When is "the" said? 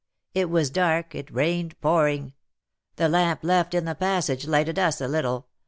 2.95-3.07, 3.85-3.93